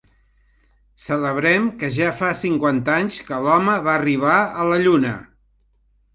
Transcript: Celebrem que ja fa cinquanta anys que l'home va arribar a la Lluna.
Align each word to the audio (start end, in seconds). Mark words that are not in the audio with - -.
Celebrem 1.03 1.67
que 1.83 1.89
ja 1.97 2.07
fa 2.21 2.31
cinquanta 2.39 2.95
anys 3.03 3.19
que 3.29 3.43
l'home 3.45 3.77
va 3.91 3.93
arribar 4.01 4.41
a 4.43 4.67
la 4.73 4.83
Lluna. 4.89 5.15